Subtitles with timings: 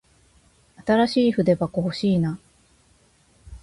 [0.83, 2.39] 新しい筆箱欲しいな。